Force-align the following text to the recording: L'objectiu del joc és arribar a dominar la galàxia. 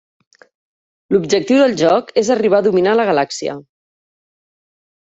L'objectiu 1.15 1.61
del 1.65 1.77
joc 1.83 2.11
és 2.25 2.33
arribar 2.37 2.63
a 2.63 2.67
dominar 2.71 2.99
la 2.99 3.07
galàxia. 3.13 3.59